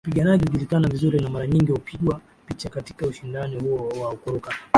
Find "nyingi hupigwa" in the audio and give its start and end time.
1.47-2.21